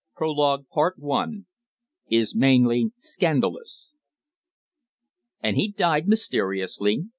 [0.15, 1.25] PROLOGUE I
[2.09, 3.91] IS MAINLY SCANDALOUS
[5.43, 7.09] "And he died mysteriously?"